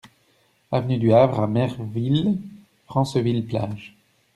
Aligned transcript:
Avenue 0.71 0.97
du 0.97 1.13
Havre 1.13 1.41
à 1.41 1.47
Merville-Franceville-Plage 1.47 3.95